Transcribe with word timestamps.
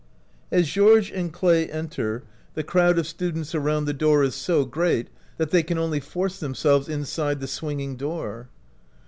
As 0.51 0.67
Georges 0.67 1.11
and 1.15 1.31
Clay 1.31 1.69
enter, 1.69 2.23
the 2.55 2.63
crowd 2.63 2.97
of 2.97 3.05
8 3.05 3.05
OUT 3.05 3.05
OF 3.05 3.05
BOHEMIA 3.05 3.09
students 3.09 3.53
around 3.53 3.85
the 3.85 3.93
door 3.93 4.23
is 4.23 4.33
so 4.33 4.65
great 4.65 5.09
that 5.37 5.51
they 5.51 5.61
can 5.61 5.77
only 5.77 5.99
force 5.99 6.39
themselves 6.39 6.89
inside 6.89 7.39
the 7.39 7.45
swinging 7.45 7.97
door. 7.97 8.49